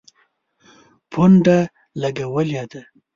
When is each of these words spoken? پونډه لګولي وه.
پونډه 1.11 1.57
لګولي 2.01 2.57
وه. 2.71 2.81